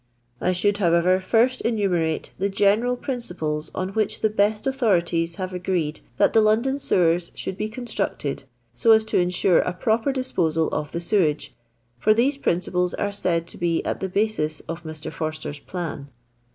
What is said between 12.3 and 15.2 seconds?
principles are said to be at the basis of Mr.